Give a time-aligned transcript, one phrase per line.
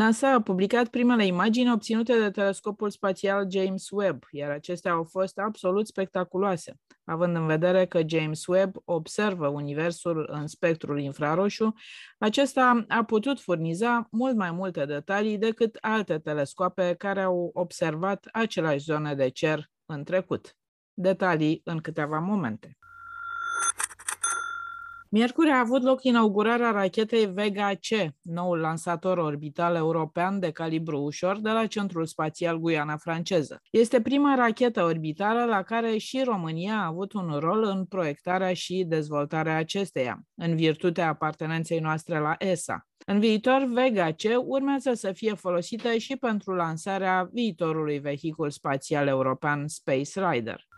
[0.00, 5.38] NASA a publicat primele imagini obținute de telescopul spațial James Webb, iar acestea au fost
[5.38, 11.74] absolut spectaculoase, având în vedere că James Webb observă Universul în spectrul infraroșu,
[12.18, 18.84] acesta a putut furniza mult mai multe detalii decât alte telescoape care au observat aceleași
[18.84, 20.56] zone de cer în trecut.
[20.94, 22.78] Detalii în câteva momente.
[25.12, 31.40] Miercuri a avut loc inaugurarea rachetei Vega C, noul lansator orbital european de calibru ușor
[31.40, 33.62] de la Centrul Spațial Guiana franceză.
[33.70, 38.84] Este prima rachetă orbitală la care și România a avut un rol în proiectarea și
[38.88, 42.86] dezvoltarea acesteia, în virtutea apartenenței noastre la ESA.
[43.06, 49.68] În viitor, Vega C urmează să fie folosită și pentru lansarea viitorului vehicul spațial european
[49.68, 50.68] Space Rider.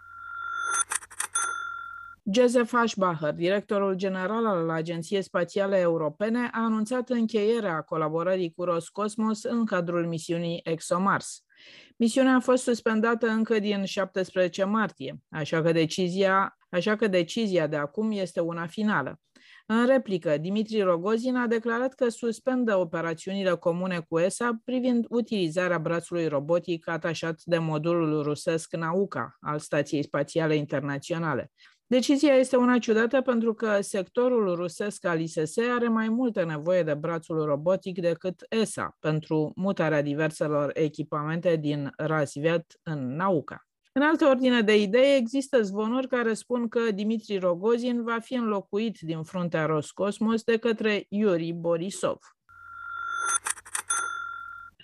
[2.31, 9.65] Joseph Aschbacher, directorul general al Agenției Spațiale Europene, a anunțat încheierea colaborării cu Roscosmos în
[9.65, 11.45] cadrul misiunii ExoMars.
[11.97, 17.77] Misiunea a fost suspendată încă din 17 martie, așa că decizia, așa că decizia de
[17.77, 19.21] acum este una finală.
[19.67, 26.27] În replică, Dimitri Rogozin a declarat că suspendă operațiunile comune cu ESA privind utilizarea brațului
[26.27, 31.51] robotic atașat de modulul rusesc Nauka al Stației Spațiale Internaționale.
[31.93, 36.95] Decizia este una ciudată pentru că sectorul rusesc al ISS are mai multă nevoie de
[36.95, 43.67] brațul robotic decât ESA pentru mutarea diverselor echipamente din Rasvet în Nauka.
[43.93, 48.99] În altă ordine de idei, există zvonuri care spun că Dimitri Rogozin va fi înlocuit
[49.01, 52.19] din fruntea Roscosmos de către Yuri Borisov.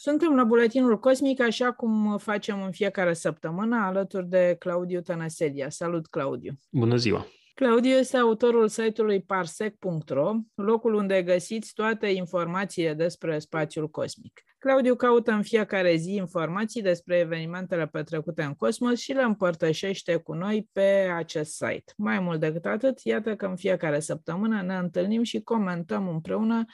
[0.01, 5.69] Suntem la Buletinul Cosmic, așa cum facem în fiecare săptămână, alături de Claudiu Tănăsedia.
[5.71, 6.53] Salut, Claudiu!
[6.71, 7.27] Bună ziua!
[7.55, 14.43] Claudiu este autorul site-ului parsec.ro, locul unde găsiți toate informațiile despre spațiul cosmic.
[14.59, 20.33] Claudiu caută în fiecare zi informații despre evenimentele petrecute în cosmos și le împărtășește cu
[20.33, 21.93] noi pe acest site.
[21.97, 26.65] Mai mult decât atât, iată că în fiecare săptămână ne întâlnim și comentăm împreună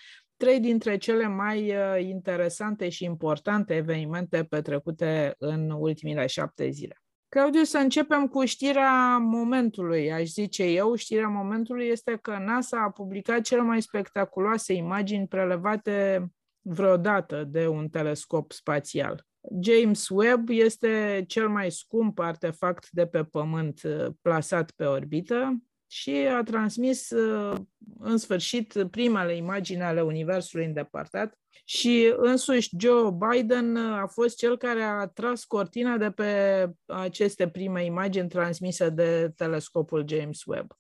[0.44, 7.03] trei dintre cele mai uh, interesante și importante evenimente petrecute în ultimile șapte zile.
[7.28, 10.94] Claudiu, să începem cu știrea momentului, aș zice eu.
[10.94, 16.27] Știrea momentului este că NASA a publicat cele mai spectaculoase imagini prelevate
[16.61, 19.26] vreodată de un telescop spațial.
[19.61, 25.62] James Webb este cel mai scump artefact de pe Pământ uh, plasat pe orbită
[25.94, 27.56] și a transmis uh,
[27.99, 34.56] în sfârșit primele imagini ale Universului îndepărtat și însuși Joe Biden uh, a fost cel
[34.56, 40.72] care a tras cortina de pe aceste prime imagini transmise de telescopul James Webb.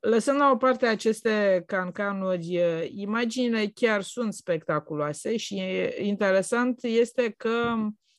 [0.00, 5.62] Lăsând la o parte aceste cancanuri, uh, imaginile chiar sunt spectaculoase și
[5.98, 7.74] interesant este că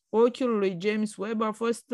[0.09, 1.85] ochiul lui James Webb a fost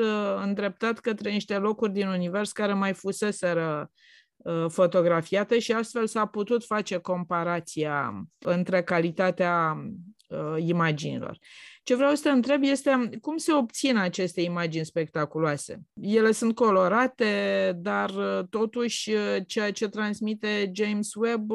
[0.43, 3.91] îndreptat către niște locuri din univers care mai fuseseră
[4.39, 9.85] Uh, fotografiate și astfel s-a putut face comparația între calitatea
[10.29, 11.37] uh, imaginilor.
[11.83, 15.81] Ce vreau să te întreb este cum se obțin aceste imagini spectaculoase?
[16.01, 19.11] Ele sunt colorate, dar uh, totuși
[19.45, 21.51] ceea ce transmite James Webb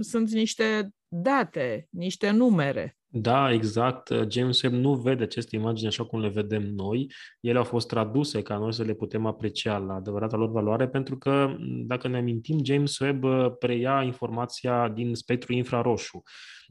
[0.00, 2.96] sunt niște date, niște numere.
[3.16, 4.10] Da, exact.
[4.28, 7.12] James Webb nu vede aceste imagini așa cum le vedem noi.
[7.40, 11.18] Ele au fost traduse ca noi să le putem aprecia la adevărata lor valoare, pentru
[11.18, 16.22] că, dacă ne amintim, James Webb uh, preia informația din spectru infraroșu,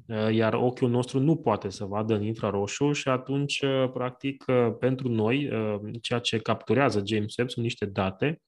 [0.07, 4.45] uh, iar ochiul nostru nu poate să vadă în infraroșu și atunci, uh, practic,
[4.79, 5.49] pentru noi,
[6.01, 8.41] ceea ce capturează James Webb sunt niște date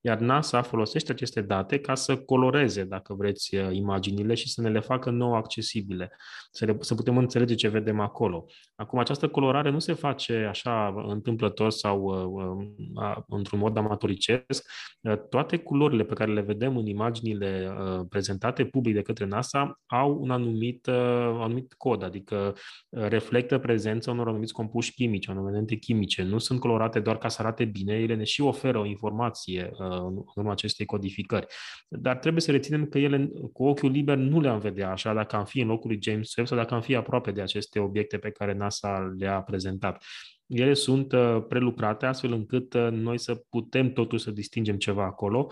[0.00, 4.68] iar NASA folosește aceste date ca să coloreze, dacă vreți, uh, imaginile și să ne
[4.68, 6.10] le facă nou accesibile,
[6.50, 8.46] să, le, să putem înțelege ce vedem acolo.
[8.74, 14.70] Acum, această colorare nu se face așa întâmplător sau uh, uh, într-un mod amatoricesc.
[15.00, 19.80] Uh, toate culorile pe care le vedem în imaginile uh, prezentate public de către NASA
[19.86, 20.94] au un anumit, uh,
[21.40, 22.54] anumit cod, adică
[22.88, 26.22] uh, reflectă prezența unor anumiți compuși chimici, unor elemente chimice.
[26.22, 29.85] Nu sunt colorate doar ca să arate bine, ele ne și oferă o informație uh,
[29.90, 31.46] în urma acestei codificări.
[31.88, 35.44] Dar trebuie să reținem că ele cu ochiul liber nu le-am vedea așa dacă am
[35.44, 38.30] fi în locul lui James Webb sau dacă am fi aproape de aceste obiecte pe
[38.30, 40.02] care NASA le-a prezentat
[40.46, 45.46] ele sunt uh, prelucrate astfel încât uh, noi să putem totuși să distingem ceva acolo,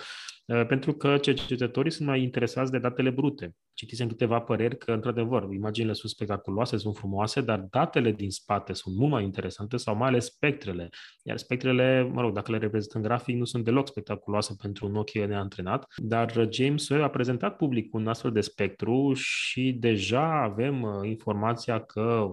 [0.46, 3.54] uh, pentru că cercetătorii sunt mai interesați de datele brute.
[3.74, 8.96] Citisem câteva păreri că, într-adevăr, imaginile sunt spectaculoase, sunt frumoase, dar datele din spate sunt
[8.96, 10.88] mult mai interesante sau mai ales spectrele.
[11.22, 15.18] Iar spectrele, mă rog, dacă le reprezentăm grafic, nu sunt deloc spectaculoase pentru un ochi
[15.18, 21.80] neantrenat, dar James Webb a prezentat public un astfel de spectru și deja avem informația
[21.80, 22.26] că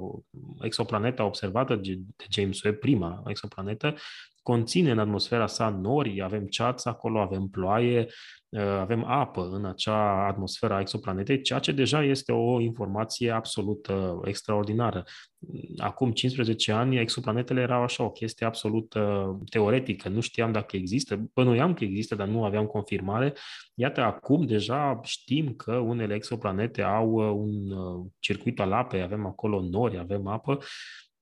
[0.61, 1.99] exoplaneta observată de
[2.29, 3.95] James Webb, prima exoplanetă,
[4.41, 8.07] conține în atmosfera sa nori, avem ceață acolo, avem ploaie,
[8.49, 13.88] uh, avem apă în acea atmosferă a exoplanetei, ceea ce deja este o informație absolut
[13.88, 15.03] uh, extraordinară.
[15.77, 21.29] Acum 15 ani, exoplanetele erau așa o chestie absolut uh, teoretică, nu știam dacă există,
[21.33, 23.33] bănuiam că există, dar nu aveam confirmare.
[23.73, 27.51] Iată, acum deja știm că unele exoplanete au un
[28.19, 30.59] circuit al apei, avem acolo nori, avem apă,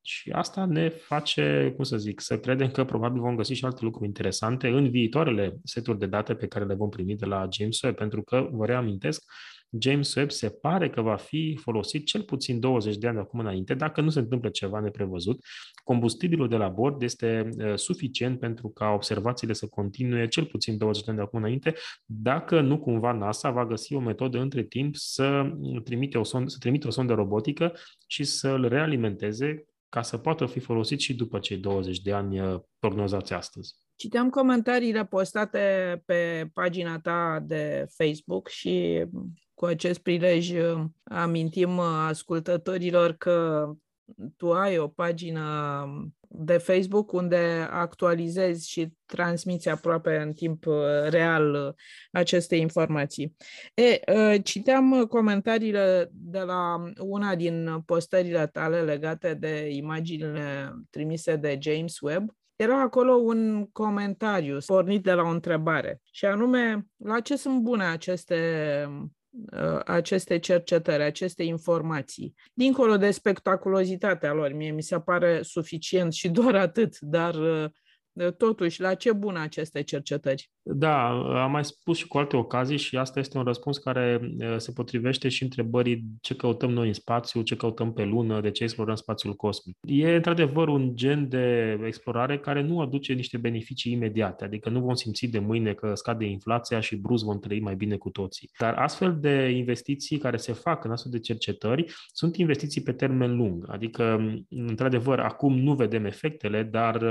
[0.09, 3.83] și asta ne face, cum să zic, să credem că probabil vom găsi și alte
[3.83, 7.81] lucruri interesante în viitoarele seturi de date pe care le vom primi de la James
[7.81, 9.23] Webb, pentru că, vă reamintesc,
[9.79, 13.39] James Webb se pare că va fi folosit cel puțin 20 de ani de acum
[13.39, 15.45] înainte, dacă nu se întâmplă ceva neprevăzut.
[15.83, 21.03] Combustibilul de la bord este uh, suficient pentru ca observațiile să continue cel puțin 20
[21.03, 21.73] de ani de acum înainte,
[22.05, 25.51] dacă nu cumva NASA va găsi o metodă între timp să
[25.83, 27.73] trimite o sondă, să trimite o sondă robotică
[28.07, 32.59] și să-l realimenteze ca să poată fi folosit și după cei 20 de ani uh,
[32.79, 33.75] prognozați astăzi.
[33.95, 39.05] Citeam comentariile postate pe pagina ta de Facebook și
[39.53, 43.69] cu acest prilej uh, amintim uh, ascultătorilor că
[44.37, 45.85] tu ai o pagină
[46.31, 50.75] de Facebook unde actualizezi și transmiți aproape în timp uh,
[51.09, 51.73] real uh,
[52.11, 53.35] aceste informații.
[53.73, 61.57] E, uh, citeam comentariile de la una din postările tale legate de imaginile trimise de
[61.61, 67.35] James Webb era acolo un comentariu pornit de la o întrebare, și anume, la ce
[67.35, 68.35] sunt bune aceste
[68.89, 69.05] Uh,
[69.85, 72.35] aceste cercetări, aceste informații.
[72.53, 77.69] Dincolo de spectaculozitatea lor, mie mi se pare suficient și doar atât, dar uh,
[78.37, 80.49] Totuși, la ce bun aceste cercetări?
[80.61, 81.07] Da,
[81.43, 84.19] am mai spus și cu alte ocazii și asta este un răspuns care
[84.57, 88.63] se potrivește și întrebării ce căutăm noi în spațiu, ce căutăm pe lună, de ce
[88.63, 89.77] explorăm spațiul cosmic.
[89.87, 94.93] E într-adevăr un gen de explorare care nu aduce niște beneficii imediate, adică nu vom
[94.93, 98.49] simți de mâine că scade inflația și brusc vom trăi mai bine cu toții.
[98.59, 103.35] Dar astfel de investiții care se fac în astfel de cercetări sunt investiții pe termen
[103.35, 107.03] lung, adică într-adevăr acum nu vedem efectele, dar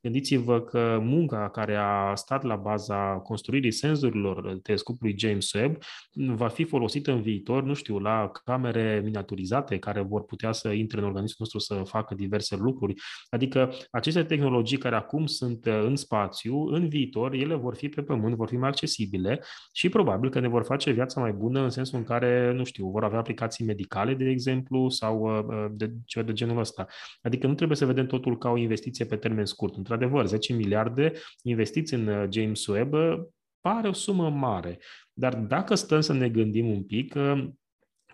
[0.00, 5.76] gândiți gândiți-vă că munca care a stat la baza construirii senzorilor telescopului James Webb
[6.12, 10.98] va fi folosită în viitor, nu știu, la camere miniaturizate care vor putea să intre
[10.98, 12.94] în organismul nostru să facă diverse lucruri.
[13.30, 18.34] Adică aceste tehnologii care acum sunt în spațiu, în viitor, ele vor fi pe pământ,
[18.34, 19.40] vor fi mai accesibile
[19.72, 22.88] și probabil că ne vor face viața mai bună în sensul în care, nu știu,
[22.90, 26.86] vor avea aplicații medicale, de exemplu, sau uh, de ceva de genul ăsta.
[27.22, 29.76] Adică nu trebuie să vedem totul ca o investiție pe termen scurt.
[29.76, 33.18] Într-adevăr, 10 miliarde investiți în uh, James Webb uh,
[33.60, 34.78] pare o sumă mare.
[35.12, 37.48] Dar dacă stăm să ne gândim un pic, uh,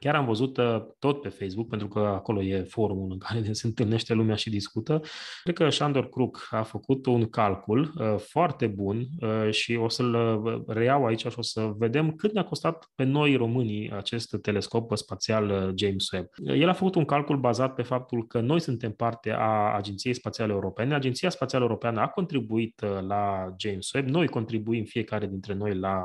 [0.01, 3.67] Chiar am văzut uh, tot pe Facebook, pentru că acolo e forumul în care se
[3.67, 5.01] întâlnește lumea și discută.
[5.43, 10.65] Cred că Shandor Kruk a făcut un calcul uh, foarte bun uh, și o să-l
[10.67, 15.73] reiau aici și o să vedem cât ne-a costat pe noi românii acest telescop spațial
[15.75, 16.29] James Webb.
[16.45, 20.53] El a făcut un calcul bazat pe faptul că noi suntem parte a Agenției Spațiale
[20.53, 20.95] Europene.
[20.95, 24.09] Agenția Spațială Europeană a contribuit la James Webb.
[24.09, 26.03] Noi contribuim fiecare dintre noi la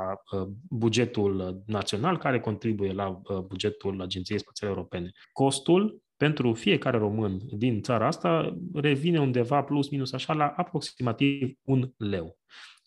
[0.68, 5.10] bugetul național, care contribuie la bugetul bugetul Agenției Spațiale Europene.
[5.32, 11.90] Costul pentru fiecare român din țara asta revine undeva plus minus așa la aproximativ un
[11.96, 12.38] leu.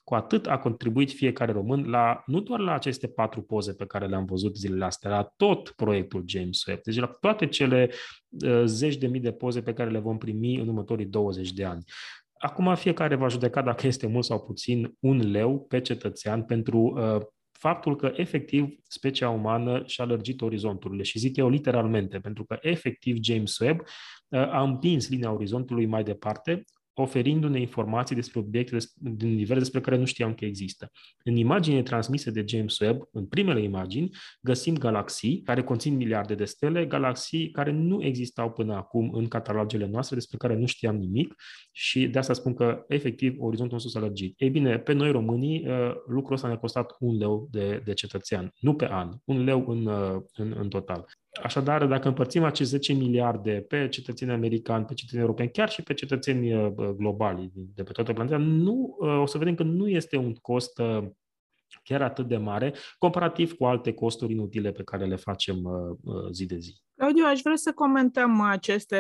[0.04, 4.08] Cu atât a contribuit fiecare român la, nu doar la aceste patru poze pe care
[4.08, 7.90] le-am văzut zilele astea, la tot proiectul James Webb, deci la toate cele
[8.30, 11.64] uh, zeci de mii de poze pe care le vom primi în următorii 20 de
[11.64, 11.84] ani.
[12.38, 17.22] Acum fiecare va judeca dacă este mult sau puțin un leu pe cetățean pentru uh,
[17.64, 21.04] faptul că efectiv specia umană și-a lărgit orizonturile.
[21.04, 26.04] Și zic eu literalmente, pentru că efectiv James Webb uh, a împins linia orizontului mai
[26.04, 26.64] departe,
[26.94, 30.92] oferindu-ne informații despre obiecte din univers despre care nu știam că există.
[31.24, 34.10] În imaginile transmise de James Webb, în primele imagini,
[34.42, 39.86] găsim galaxii care conțin miliarde de stele, galaxii care nu existau până acum în catalogele
[39.86, 41.36] noastre, despre care nu știam nimic
[41.72, 44.42] și de asta spun că, efectiv, orizontul nostru s-a lărgit.
[44.42, 48.54] Ei bine, pe noi românii, uh, lucrul ăsta ne-a costat un leu de, de cetățean,
[48.60, 51.06] nu pe an, un leu în, uh, în, în total.
[51.42, 55.94] Așadar, dacă împărțim acești 10 miliarde pe cetățeni americani, pe cetățeni europeni, chiar și pe
[55.94, 60.18] cetățeni uh, globali de pe toată planeta, nu, uh, o să vedem că nu este
[60.18, 61.04] un cost uh,
[61.84, 65.58] chiar atât de mare, comparativ cu alte costuri inutile pe care le facem
[66.32, 66.82] zi de zi.
[66.96, 68.98] Claudiu, aș vrea să comentăm aceste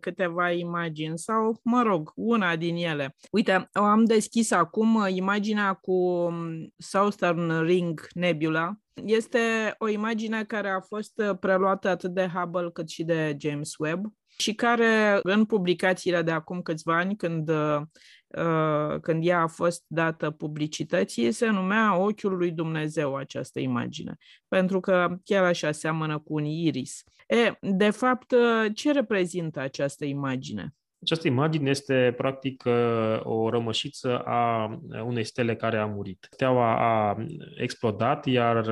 [0.00, 3.16] câteva imagini sau, mă rog, una din ele.
[3.30, 8.78] Uite, am deschis acum imaginea cu um, Southern Ring Nebula.
[8.94, 14.12] Este o imagine care a fost preluată atât de Hubble cât și de James Webb
[14.36, 20.30] și care în publicațiile de acum câțiva ani, când, uh, când ea a fost dată
[20.30, 24.16] publicității, se numea Ochiul lui Dumnezeu această imagine,
[24.48, 27.02] pentru că chiar așa seamănă cu un iris.
[27.26, 30.74] E, de fapt, uh, ce reprezintă această imagine?
[31.04, 34.70] Această imagine este practic uh, o rămășiță a
[35.04, 36.28] unei stele care a murit.
[36.30, 37.16] Steaua a
[37.56, 38.66] explodat, iar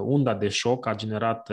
[0.00, 1.52] unda de șoc a generat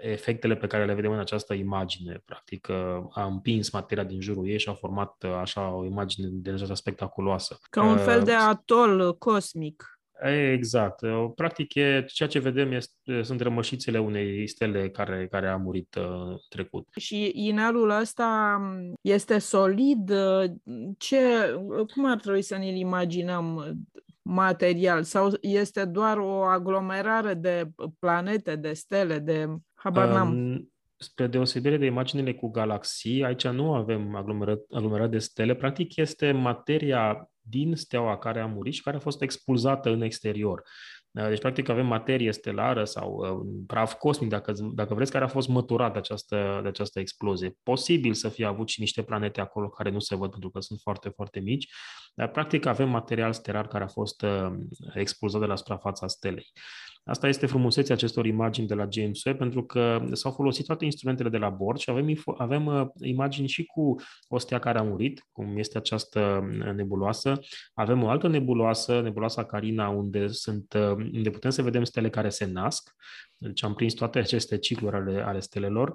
[0.00, 2.22] efectele pe care le vedem în această imagine.
[2.24, 2.68] Practic,
[3.10, 7.58] a împins materia din jurul ei și a format așa o imagine de deja spectaculoasă.
[7.70, 9.99] Ca un fel de atol cosmic.
[10.52, 11.00] Exact.
[11.34, 16.38] Practic, e, ceea ce vedem este, sunt rămășițele unei stele care, care a murit uh,
[16.48, 16.88] trecut.
[16.96, 18.60] Și inelul ăsta
[19.00, 20.12] este solid?
[20.98, 21.18] Ce,
[21.92, 23.76] cum ar trebui să ne-l imaginăm
[24.22, 25.02] material?
[25.02, 30.69] Sau este doar o aglomerare de planete, de stele, de Habar n-am.
[31.02, 36.32] Spre deosebire de imaginele cu galaxii, aici nu avem aglomerat, aglomerat de stele, practic este
[36.32, 40.62] materia din steaua care a murit și care a fost expulzată în exterior.
[41.12, 45.48] Deci, practic, avem materie stelară sau uh, praf cosmic, dacă, dacă vreți, care a fost
[45.48, 47.56] măturat de această, de această explozie.
[47.62, 50.78] Posibil să fie avut și niște planete acolo care nu se văd pentru că sunt
[50.82, 51.68] foarte, foarte mici,
[52.14, 54.50] dar, practic, avem material stelar care a fost uh,
[54.94, 56.52] expulzat de la suprafața stelei.
[57.04, 61.28] Asta este frumusețea acestor imagini de la James Webb, pentru că s-au folosit toate instrumentele
[61.28, 63.94] de la bord și avem, avem uh, imagini și cu
[64.28, 67.40] o stea care a murit, cum este această uh, nebuloasă.
[67.74, 72.28] Avem o altă nebuloasă, nebuloasa Carina, unde, sunt, uh, unde putem să vedem stele care
[72.28, 72.94] se nasc.
[73.36, 75.94] Deci am prins toate aceste cicluri ale, ale stelelor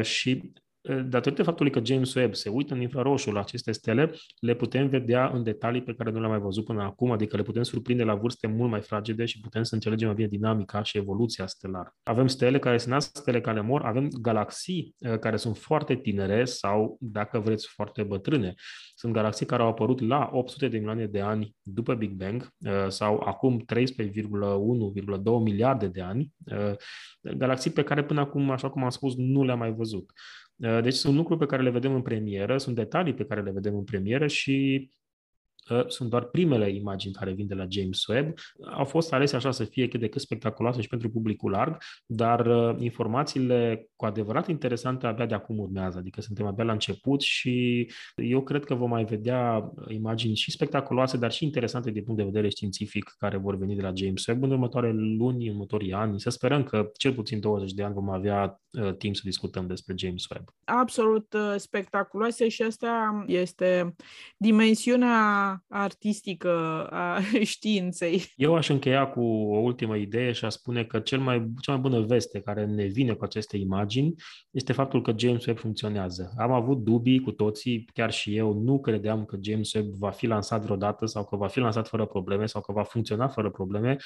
[0.00, 4.88] și datorită faptului că James Webb se uită în infraroșu la aceste stele, le putem
[4.88, 8.04] vedea în detalii pe care nu le-am mai văzut până acum, adică le putem surprinde
[8.04, 11.94] la vârste mult mai fragede și putem să înțelegem mai bine dinamica și evoluția stelară.
[12.02, 16.44] Avem stele care se nasc, stele care mor, avem galaxii uh, care sunt foarte tinere
[16.44, 18.54] sau, dacă vreți, foarte bătrâne.
[18.94, 22.88] Sunt galaxii care au apărut la 800 de milioane de ani după Big Bang uh,
[22.88, 23.84] sau acum 13,1,2
[25.42, 26.74] miliarde de ani, uh,
[27.20, 30.12] galaxii pe care până acum, așa cum am spus, nu le-am mai văzut.
[30.60, 33.50] Uh, deci sunt lucruri pe care le vedem în premieră, sunt detalii pe care le
[33.50, 34.88] vedem în premieră și
[35.86, 38.34] sunt doar primele imagini care vin de la James Webb.
[38.74, 42.46] Au fost alese așa să fie cât de cât spectaculoase și pentru publicul larg, dar
[42.46, 47.88] uh, informațiile cu adevărat interesante abia de acum urmează, adică suntem abia la început și
[48.14, 52.26] eu cred că vom mai vedea imagini și spectaculoase, dar și interesante din punct de
[52.26, 56.20] vedere științific care vor veni de la James Webb în următoarele luni, în următorii ani.
[56.20, 59.94] Să sperăm că cel puțin 20 de ani vom avea uh, timp să discutăm despre
[59.96, 60.48] James Webb.
[60.64, 63.94] Absolut uh, spectaculoase și asta este
[64.36, 68.24] dimensiunea artistică a științei.
[68.36, 71.80] Eu aș încheia cu o ultimă idee și aș spune că cel mai, cea mai
[71.80, 74.14] bună veste care ne vine cu aceste imagini
[74.50, 76.32] este faptul că James Webb funcționează.
[76.38, 80.26] Am avut dubii cu toții, chiar și eu nu credeam că James Webb va fi
[80.26, 83.96] lansat vreodată sau că va fi lansat fără probleme sau că va funcționa fără probleme.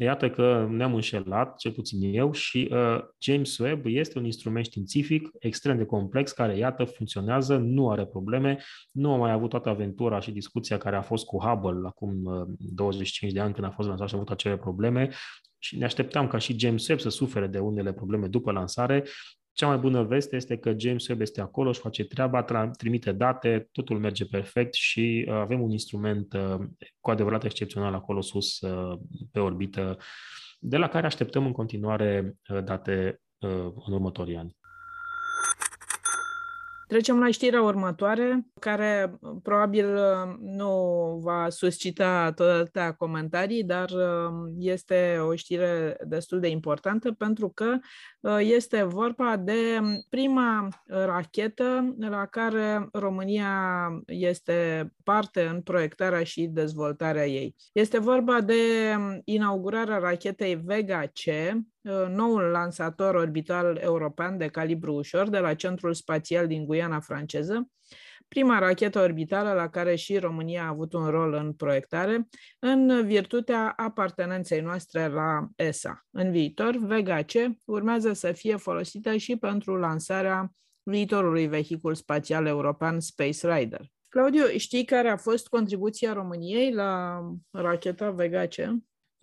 [0.00, 5.30] Iată că ne-am înșelat, cel puțin eu, și uh, James Webb este un instrument științific
[5.38, 8.58] extrem de complex care, iată, funcționează, nu are probleme,
[8.90, 12.22] nu a mai avut toată aventura și discuția care a fost cu Hubble acum
[12.58, 15.10] 25 uh, de ani când a fost lansat și a avut acele probleme
[15.58, 19.04] și ne așteptam ca și James Webb să sufere de unele probleme după lansare.
[19.52, 23.68] Cea mai bună veste este că James Webb este acolo, și face treaba, trimite date,
[23.72, 26.66] totul merge perfect și uh, avem un instrument uh,
[27.00, 28.58] cu adevărat excepțional acolo sus
[29.32, 29.96] pe orbită,
[30.58, 33.20] de la care așteptăm în continuare date
[33.86, 34.57] în următorii ani.
[36.88, 39.86] Trecem la știrea următoare, care probabil
[40.40, 40.72] nu
[41.22, 43.90] va suscita tot atâtea comentarii, dar
[44.58, 47.78] este o știre destul de importantă pentru că
[48.38, 57.54] este vorba de prima rachetă la care România este parte în proiectarea și dezvoltarea ei.
[57.72, 58.54] Este vorba de
[59.24, 61.52] inaugurarea rachetei Vega C,
[62.08, 67.68] noul lansator orbital european de calibru ușor de la Centrul Spațial din Guiana franceză,
[68.28, 73.72] prima rachetă orbitală la care și România a avut un rol în proiectare, în virtutea
[73.76, 76.06] apartenenței noastre la ESA.
[76.10, 77.32] În viitor, Vega C
[77.64, 83.80] urmează să fie folosită și pentru lansarea viitorului vehicul spațial european Space Rider.
[84.08, 87.20] Claudiu, știi care a fost contribuția României la
[87.50, 88.54] racheta Vega C?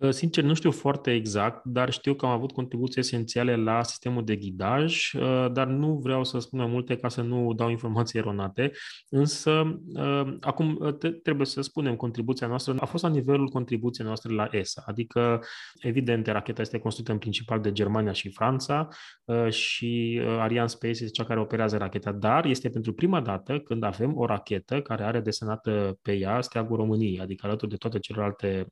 [0.00, 4.24] Ă, sincer, nu știu foarte exact, dar știu că am avut contribuții esențiale la sistemul
[4.24, 8.18] de ghidaj, ă, dar nu vreau să spun mai multe ca să nu dau informații
[8.18, 8.70] eronate.
[9.08, 14.48] Însă, ă, acum trebuie să spunem, contribuția noastră a fost la nivelul contribuției noastre la
[14.50, 15.40] ESA, adică,
[15.80, 18.88] evident, racheta este construită în principal de Germania și Franța
[19.48, 24.16] și Ariane Space este cea care operează racheta, dar este pentru prima dată când avem
[24.16, 28.66] o rachetă care are desenată pe ea steagul României, adică alături de toate celelalte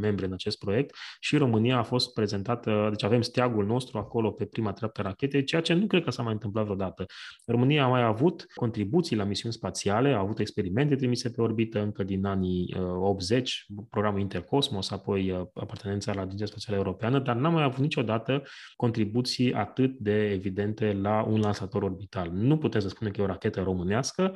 [0.00, 4.44] membre în acest proiect și România a fost prezentată, deci avem steagul nostru acolo pe
[4.44, 7.04] prima treaptă rachetei, ceea ce nu cred că s-a mai întâmplat vreodată.
[7.46, 12.02] România a mai avut contribuții la misiuni spațiale, a avut experimente trimise pe orbită încă
[12.02, 17.48] din anii 80, uh, programul Intercosmos, apoi uh, apartenența la Agenția Spațială Europeană, dar n-a
[17.48, 18.42] mai avut niciodată
[18.76, 22.30] contribuții atât de evidente la un lansator orbital.
[22.32, 24.32] Nu putem să spunem că e o rachetă românească,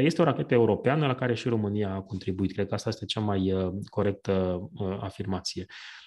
[0.00, 2.52] este o rachetă europeană la care și România a contribuit.
[2.52, 5.66] Cred că asta este cea mai uh, corectă uh, afirmație.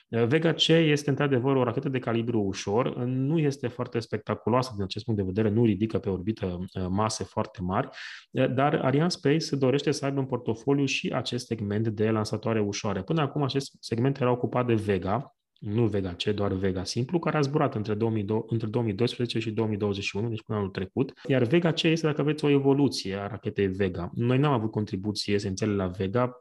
[0.10, 4.84] Uh, Vega C este într-adevăr o rachetă de calibru ușor, nu este foarte spectaculoasă din
[4.84, 7.90] acest punct de vedere, nu ridică pe orbită mase foarte mari,
[8.32, 13.04] dar Ariane Space dorește să aibă în portofoliu și acest segment de lansatoare ușoare.
[13.04, 17.38] Până acum acest segment era ocupat de Vega, nu Vega C, doar Vega simplu, care
[17.38, 21.14] a zburat între, 2002, între 2012 și 2021, deci până anul trecut.
[21.28, 24.12] Iar Vega C este, dacă vreți, o evoluție a rachetei Vega.
[24.14, 26.40] Noi n-am avut contribuții esențiale la Vega.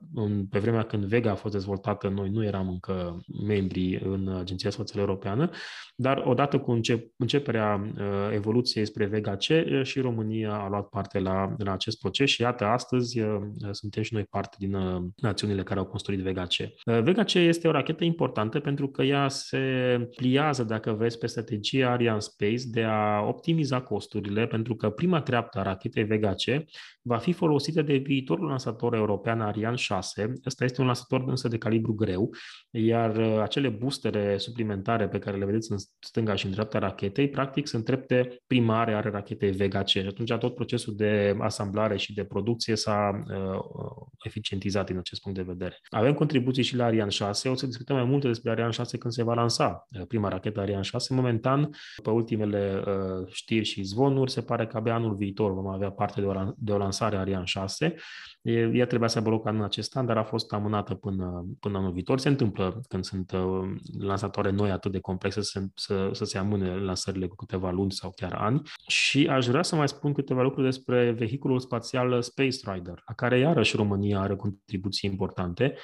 [0.50, 5.06] Pe vremea când Vega a fost dezvoltată, noi nu eram încă membri în Agenția Spațială
[5.06, 5.50] Europeană,
[5.96, 8.02] dar odată cu încep, începerea uh,
[8.32, 12.40] evoluției spre Vega C, uh, și România a luat parte la, la acest proces și
[12.40, 13.40] iată, astăzi uh,
[13.70, 14.76] suntem și noi parte din
[15.16, 16.54] națiunile care au construit Vega C.
[17.02, 19.58] Vega C este o rachetă importantă pentru că ea se
[20.16, 25.58] pliază, dacă vreți, pe strategia Ariane Space de a optimiza costurile, pentru că prima treaptă
[25.58, 26.64] a rachetei Vega C
[27.02, 30.32] va fi folosită de viitorul lansator european Ariane 6.
[30.46, 32.30] Ăsta este un lansator însă de calibru greu,
[32.70, 37.28] iar uh, acele boostere suplimentare pe care le vedeți în stânga și în dreapta rachetei,
[37.28, 39.88] practic sunt trepte primare ale rachetei Vega C.
[39.88, 43.60] Și atunci tot procesul de asamblare și de producție s-a uh,
[44.24, 45.78] eficientizat din acest punct de vedere.
[45.88, 49.12] Avem contribuții și la Ariane 6, o să discutăm mai multe despre Ariane 6 când
[49.12, 51.14] se va lansa uh, prima rachetă Ariane 6.
[51.14, 51.70] Momentan,
[52.02, 56.20] pe ultimele uh, știri și zvonuri, se pare că abia anul viitor vom avea parte
[56.20, 57.94] de o, de o lansare Ariane 6.
[58.72, 61.92] Ea trebuia să aibă loc în acest an, dar a fost amânată până, până anul
[61.92, 62.18] viitor.
[62.18, 66.76] Se întâmplă când sunt uh, lansatoare noi atât de complexe să, să, să se amâne
[66.76, 68.62] lansările cu câteva luni sau chiar ani.
[68.86, 73.38] Și aș vrea să mai spun câteva lucruri despre vehiculul spațial Space Rider, la care
[73.38, 75.74] iarăși România are contribuții importante.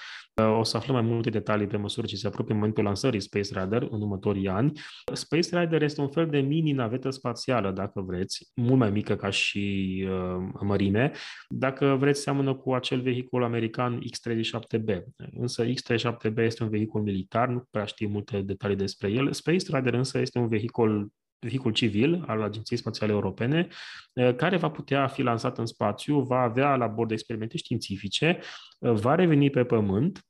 [0.58, 3.82] O să aflăm mai multe detalii pe măsură ce se apropie momentul lansării Space Rider
[3.90, 4.72] în următorii ani.
[5.12, 10.04] Space Rider este un fel de mini-navetă spațială, dacă vreți, mult mai mică ca și
[10.08, 11.12] uh, mărime.
[11.48, 15.02] Dacă vreți, seamănă cu acel vehicul american X-37B.
[15.32, 19.32] Însă X-37B este un vehicul militar, nu prea știu multe detalii despre el.
[19.32, 21.12] Space Rider însă este un vehicul
[21.46, 23.68] vehicul civil al Agenției Spațiale Europene,
[24.12, 28.38] uh, care va putea fi lansat în spațiu, va avea la bord experimente științifice,
[28.78, 30.24] uh, va reveni pe Pământ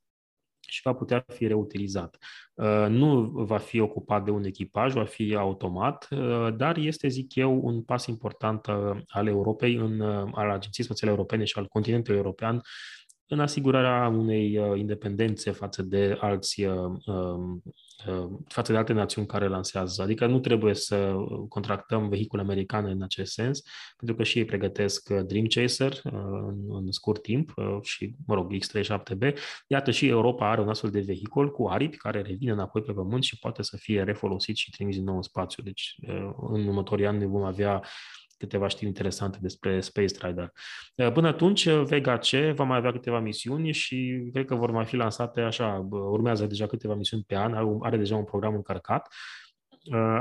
[0.71, 2.17] și va putea fi reutilizat.
[2.53, 7.35] Uh, nu va fi ocupat de un echipaj, va fi automat, uh, dar este, zic
[7.35, 12.19] eu, un pas important uh, al Europei, în, al Agenției Spațiale Europene și al continentului
[12.19, 12.61] european
[13.31, 17.63] în asigurarea unei independențe față de alți um,
[18.07, 20.01] Uh, față de alte națiuni care lansează.
[20.01, 21.13] Adică nu trebuie să
[21.47, 23.61] contractăm vehicule americane în acest sens,
[23.97, 26.11] pentru că și ei pregătesc uh, Dream Chaser uh,
[26.47, 29.33] în, în scurt timp și, mă rog, X-37B.
[29.67, 33.23] Iată și Europa are un astfel de vehicul cu aripi care revine înapoi pe pământ
[33.23, 35.63] și poate să fie refolosit și trimis din nou în spațiu.
[35.63, 35.95] Deci
[36.49, 37.83] în următorii ani vom avea
[38.41, 40.51] câteva știri interesante despre Space Rider.
[40.95, 44.71] Uh, până atunci, uh, Vega C va mai avea câteva misiuni și cred că vor
[44.71, 49.07] mai fi lansate așa, urmează deja câteva misiuni pe an, are deja un program încărcat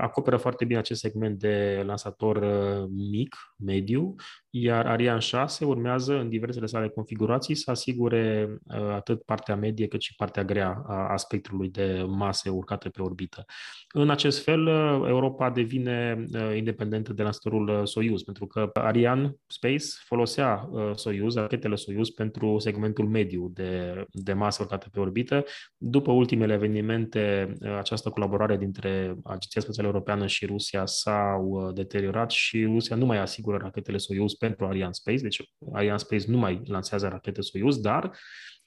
[0.01, 2.45] acoperă foarte bine acest segment de lansator
[2.89, 4.15] mic, mediu,
[4.51, 8.59] iar Ariane 6 urmează în diversele sale configurații să asigure
[8.95, 13.45] atât partea medie cât și partea grea a spectrului de mase urcate pe orbită.
[13.93, 14.67] În acest fel,
[15.07, 16.25] Europa devine
[16.57, 23.51] independentă de lansatorul Soyuz, pentru că Ariane Space folosea Soyuz, rachetele Soyuz, pentru segmentul mediu
[23.55, 25.45] de, de masă urcate pe orbită.
[25.77, 32.97] După ultimele evenimente, această colaborare dintre Agenția Spațială Europeană și Rusia s-au deteriorat și Rusia
[32.97, 37.41] nu mai asigură rachetele Soyuz pentru Ariane Space, deci Ariane Space nu mai lansează rachete
[37.41, 38.17] Soyuz, dar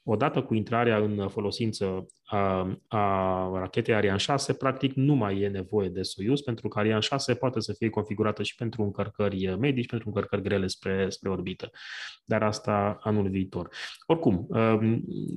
[0.04, 5.90] odată cu intrarea în folosință a, a rachetei Ariane 6, practic nu mai e nevoie
[5.90, 10.08] de Soyuz, pentru că Ariane 6 poate să fie configurată și pentru încărcări medici, pentru
[10.08, 11.70] încărcări grele spre, spre orbită.
[12.26, 13.70] Dar asta anul viitor.
[14.06, 14.48] Oricum,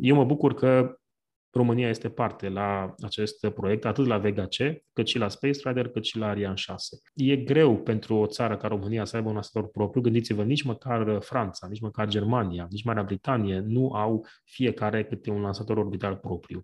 [0.01, 0.99] eu mă bucur că
[1.57, 4.57] România este parte la acest proiect, atât la Vega C,
[4.92, 6.99] cât și la Space Rider, cât și la Ariane 6.
[7.14, 10.03] E greu pentru o țară ca România să aibă un lansator propriu.
[10.03, 15.40] Gândiți-vă, nici măcar Franța, nici măcar Germania, nici Marea Britanie nu au fiecare câte un
[15.40, 16.62] lansator orbital propriu.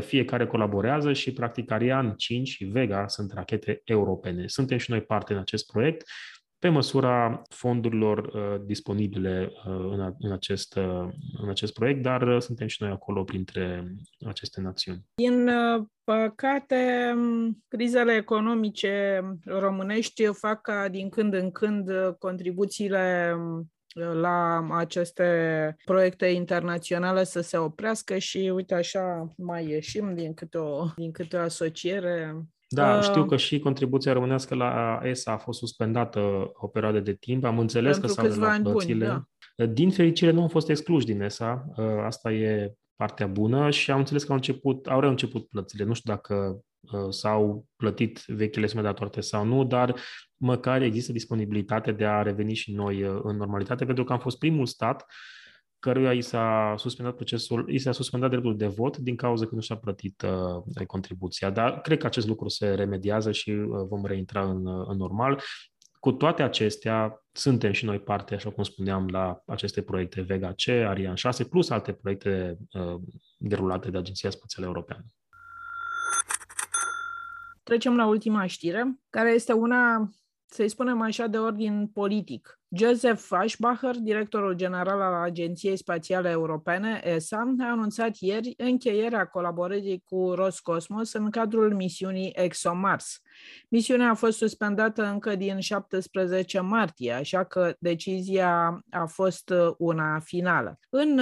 [0.00, 4.46] Fiecare colaborează și, practic, Ariane 5 și Vega sunt rachete europene.
[4.46, 6.08] Suntem și noi parte în acest proiect
[6.60, 11.08] pe măsura fondurilor uh, disponibile uh, în, în, acest, uh,
[11.42, 13.94] în acest proiect, dar uh, suntem și noi acolo printre
[14.26, 15.04] aceste națiuni.
[15.14, 17.14] Din uh, păcate,
[17.68, 23.34] crizele economice românești fac ca din când în când contribuțiile
[23.94, 30.86] la aceste proiecte internaționale să se oprească și uite așa mai ieșim din câte o,
[30.96, 32.34] din câte o asociere
[32.72, 37.12] da, uh, știu că și contribuția românească la ESA a fost suspendată o perioadă de
[37.12, 37.44] timp.
[37.44, 39.06] Am înțeles că s-au reluat plățile.
[39.06, 39.66] Buni, da.
[39.66, 41.64] Din fericire nu au fost excluși din ESA.
[41.76, 45.84] Uh, asta e partea bună și am înțeles că au început, au reînceput plățile.
[45.84, 49.94] Nu știu dacă uh, s-au plătit vechile sume datorate sau nu, dar
[50.36, 54.38] măcar există disponibilitate de a reveni și noi uh, în normalitate, pentru că am fost
[54.38, 55.39] primul stat uh,
[55.80, 59.60] căruia i s-a suspendat procesul, i s-a suspendat dreptul de vot din cauza că nu
[59.60, 61.50] și-a plătit uh, contribuția.
[61.50, 65.42] Dar cred că acest lucru se remediază și uh, vom reintra în, uh, în normal.
[66.00, 70.68] Cu toate acestea, suntem și noi parte, așa cum spuneam, la aceste proiecte Vega C,
[70.68, 73.00] Ariane 6, plus alte proiecte uh,
[73.38, 75.04] derulate de Agenția Spațială Europeană.
[77.62, 80.10] Trecem la ultima știre, care este una,
[80.46, 82.59] să-i spunem așa, de ordin politic.
[82.72, 90.32] Joseph Faschbacher, directorul general al Agenției Spațiale Europene, ESA, a anunțat ieri încheierea colaborării cu
[90.34, 93.20] Roscosmos în cadrul misiunii ExoMars.
[93.68, 100.78] Misiunea a fost suspendată încă din 17 martie, așa că decizia a fost una finală.
[100.88, 101.20] În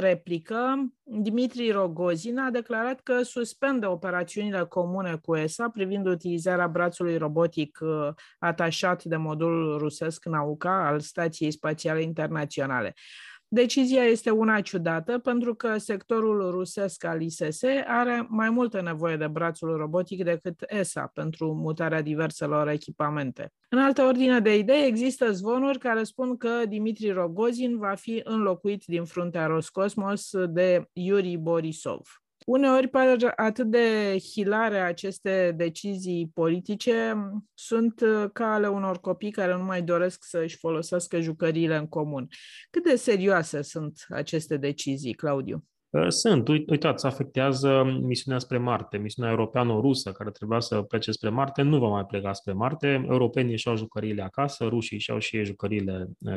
[0.00, 7.78] replică, Dimitri Rogozin a declarat că suspendă operațiunile comune cu ESA privind utilizarea brațului robotic
[8.38, 12.94] atașat de modulul rusesc Nauka al Stației Spațiale Internaționale.
[13.54, 19.26] Decizia este una ciudată pentru că sectorul rusesc al ISS are mai multă nevoie de
[19.26, 23.52] brațul robotic decât ESA pentru mutarea diverselor echipamente.
[23.68, 28.84] În altă ordine de idei, există zvonuri care spun că Dimitri Rogozin va fi înlocuit
[28.84, 32.23] din fruntea Roscosmos de Yuri Borisov.
[32.44, 37.14] Uneori pare atât de hilare aceste decizii politice,
[37.54, 41.86] sunt uh, ca ale unor copii care nu mai doresc să își folosească jucăriile în
[41.86, 42.28] comun.
[42.70, 45.64] Cât de serioase sunt aceste decizii, Claudiu?
[45.94, 46.48] Uh, sunt.
[46.48, 48.96] Uitați, afectează misiunea spre Marte.
[48.96, 53.04] Misiunea europeană-rusă, care trebuia să plece spre Marte, nu va mai pleca spre Marte.
[53.08, 56.32] Europenii își au jucăriile acasă, rușii își au și ei jucăriile uh,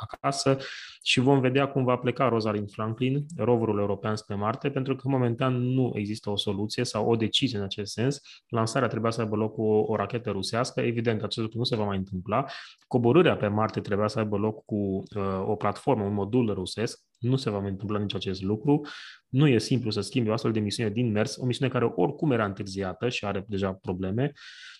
[0.00, 0.56] acasă
[1.02, 5.54] și vom vedea cum va pleca Rosalind Franklin, roverul european spre Marte, pentru că momentan
[5.54, 8.20] nu există o soluție sau o decizie în acest sens.
[8.48, 10.80] Lansarea trebuia să aibă loc cu o, o rachetă rusească.
[10.80, 12.44] Evident, acest lucru nu se va mai întâmpla.
[12.86, 17.08] Coborârea pe Marte trebuia să aibă loc cu uh, o platformă, un modul rusesc.
[17.20, 18.80] Nu se va mai întâmpla nici acest lucru.
[19.28, 22.30] Nu e simplu să schimbi o astfel de misiune din mers, o misiune care oricum
[22.30, 24.32] era întârziată și are deja probleme.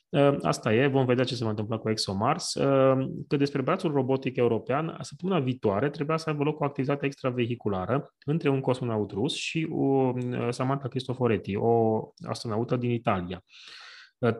[0.08, 2.54] Uh, asta e, vom vedea ce se va întâmpla cu ExoMars.
[2.54, 8.14] Uh, că despre brațul robotic european, săptămâna viitoare trebuia să aibă loc o activitate extravehiculară
[8.24, 13.44] între un cosmonaut rus și o uh, Samantha Cristoforetti, o astronaută din Italia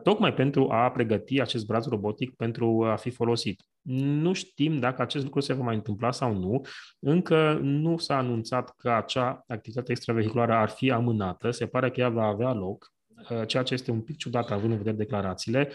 [0.03, 3.63] tocmai pentru a pregăti acest braț robotic pentru a fi folosit.
[3.81, 6.61] Nu știm dacă acest lucru se va mai întâmpla sau nu.
[6.99, 11.51] Încă nu s-a anunțat că acea activitate extravehiculară ar fi amânată.
[11.51, 12.91] Se pare că ea va avea loc,
[13.29, 15.69] uh, ceea ce este un pic ciudat având în vedere declarațiile.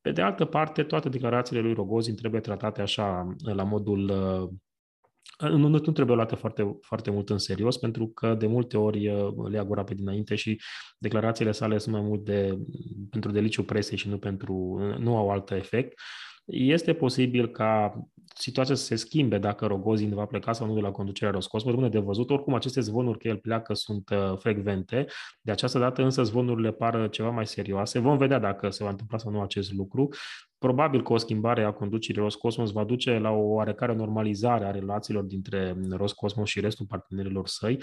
[0.00, 4.12] Pe de altă parte, toate declarațiile lui Rogozin trebuie tratate așa, la modul
[5.42, 9.00] uh, nu, nu trebuie luate foarte, foarte mult în serios, pentru că de multe ori
[9.48, 10.60] le ia gura pe dinainte și
[10.98, 12.58] declarațiile sale sunt mai mult de,
[13.10, 16.00] pentru deliciu presei și nu, pentru, nu au alt efect.
[16.44, 18.00] Este posibil ca
[18.34, 21.90] situația să se schimbe dacă Rogozin va pleca sau nu de la conducerea Roscosmos, rămâne
[21.90, 22.30] de văzut.
[22.30, 25.06] Oricum, aceste zvonuri că el pleacă sunt uh, frecvente.
[25.40, 27.98] De această dată însă zvonurile par ceva mai serioase.
[27.98, 30.08] Vom vedea dacă se va întâmpla sau nu acest lucru.
[30.60, 35.24] Probabil că o schimbare a conducerii Roscosmos va duce la o oarecare normalizare a relațiilor
[35.24, 37.78] dintre Roscosmos și restul partenerilor săi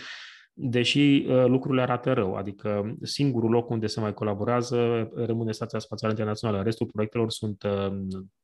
[0.60, 6.14] deși uh, lucrurile arată rău, adică singurul loc unde se mai colaborează rămâne Stația Spațială
[6.14, 6.64] Internațională.
[6.64, 7.98] Restul proiectelor sunt uh,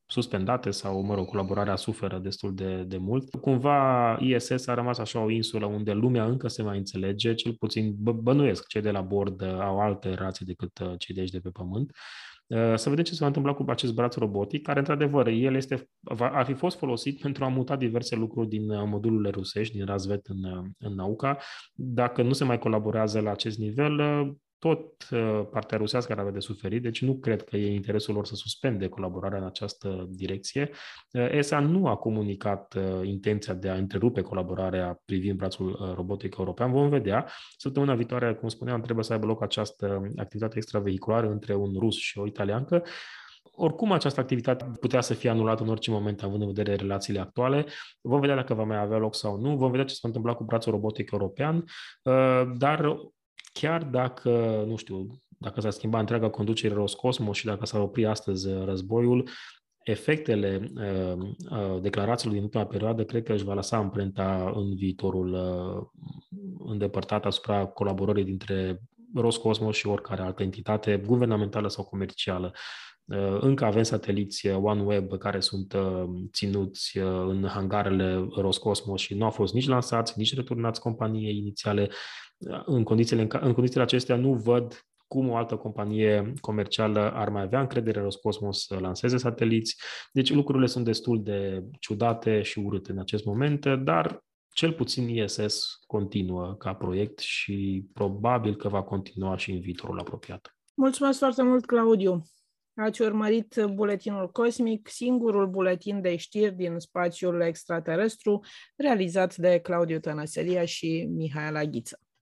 [0.06, 3.34] suspendate sau, mă rog, colaborarea suferă destul de, de mult.
[3.40, 7.94] Cumva ISS a rămas așa o insulă unde lumea încă se mai înțelege, cel puțin
[7.98, 11.50] bănuiesc cei de la bord uh, au alte relații decât cei de aici de pe
[11.50, 11.90] pământ.
[12.74, 16.28] Să vedem ce se va întâmpla cu acest braț robotic, care, într-adevăr, el este, va,
[16.28, 20.26] ar fi fost folosit pentru a muta diverse lucruri din uh, modulurile rusești, din Razvet
[20.26, 21.38] în, uh, în Nauca.
[21.72, 26.32] Dacă nu se mai colaborează la acest nivel, uh, tot uh, partea rusească ar avea
[26.32, 30.70] de suferit, deci nu cred că e interesul lor să suspende colaborarea în această direcție.
[31.12, 36.72] Uh, ESA nu a comunicat uh, intenția de a întrerupe colaborarea privind brațul robotic european.
[36.72, 37.26] Vom vedea.
[37.56, 42.18] Săptămâna viitoare, cum spuneam, trebuie să aibă loc această activitate extravehiculară între un rus și
[42.18, 42.82] o italiancă
[43.56, 47.66] oricum această activitate putea să fie anulată în orice moment, având în vedere relațiile actuale.
[48.00, 49.56] Vom vedea dacă va mai avea loc sau nu.
[49.56, 51.64] Vom vedea ce se va întâmpla cu brațul robotic european,
[52.56, 52.96] dar
[53.60, 55.06] chiar dacă, nu știu,
[55.38, 59.28] dacă s-ar schimba întreaga conducere Roscosmos și dacă s-ar opri astăzi uh, războiul,
[59.84, 65.32] efectele uh, uh, declarațiilor din ultima perioadă cred că își va lăsa amprenta în viitorul
[65.32, 66.02] uh,
[66.58, 68.80] îndepărtat asupra colaborării dintre
[69.14, 72.52] Roscosmos și oricare altă entitate guvernamentală sau comercială.
[73.04, 75.74] Uh, încă avem sateliți uh, OneWeb care sunt
[76.32, 81.90] ținuți în hangarele Roscosmos și nu au fost nici lansați, nici returnați companiei inițiale
[82.64, 87.60] în condițiile, în condițiile acestea nu văd cum o altă companie comercială ar mai avea
[87.60, 89.76] încredere Roscosmos să lanseze sateliți.
[90.12, 95.78] Deci lucrurile sunt destul de ciudate și urâte în acest moment, dar cel puțin ISS
[95.86, 100.56] continuă ca proiect și probabil că va continua și în viitorul apropiat.
[100.74, 102.22] Mulțumesc foarte mult, Claudiu!
[102.76, 108.40] Ați urmărit buletinul cosmic, singurul buletin de știri din spațiul extraterestru,
[108.76, 111.98] realizat de Claudiu Tănăselia și Mihaela Ghiță.